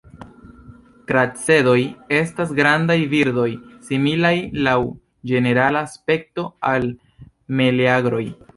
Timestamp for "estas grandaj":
2.19-2.95